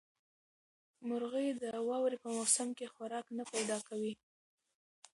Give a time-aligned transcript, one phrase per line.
[1.07, 4.13] مرغۍ د واورې په موسم کې خوراک نه پیدا کوي.